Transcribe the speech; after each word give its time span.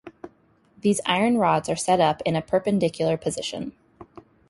These 0.79 0.99
iron 1.05 1.37
rods 1.37 1.69
are 1.69 1.75
set 1.75 1.99
up 1.99 2.23
in 2.25 2.35
a 2.35 2.41
perpendicular 2.41 3.17
position. 3.17 3.73